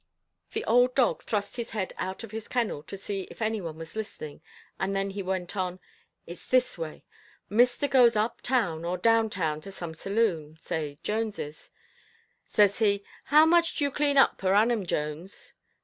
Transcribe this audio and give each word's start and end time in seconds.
The 0.53 0.65
old 0.65 0.95
dog 0.95 1.21
thrust 1.21 1.57
his 1.57 1.71
head 1.77 1.93
out 1.95 2.23
of 2.23 2.31
his 2.31 2.47
kennel, 2.47 2.81
to 2.81 2.97
see 2.97 3.27
if 3.29 3.39
any 3.39 3.61
one 3.61 3.77
was 3.77 3.95
listening, 3.95 4.41
then 4.79 5.11
he 5.11 5.21
went 5.21 5.55
on. 5.55 5.79
"It's 6.25 6.47
this 6.47 6.75
way. 6.75 7.03
Mister 7.51 7.87
goes 7.87 8.15
up 8.15 8.41
town 8.41 8.83
or 8.83 8.97
down 8.97 9.29
town 9.29 9.61
to 9.61 9.71
some 9.71 9.93
saloon 9.93 10.57
say 10.57 10.97
Jones'. 11.03 11.69
Says 12.47 12.79
he, 12.79 13.03
'How 13.25 13.45
much 13.45 13.75
do 13.75 13.83
you 13.83 13.91
clean 13.91 14.17
up 14.17 14.39
per 14.39 14.55
annum, 14.55 14.87
Jones? 14.87 15.53